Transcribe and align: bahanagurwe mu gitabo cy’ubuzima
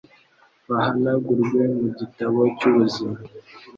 bahanagurwe 0.67 1.61
mu 1.79 1.87
gitabo 1.99 2.39
cy’ubuzima 2.57 3.17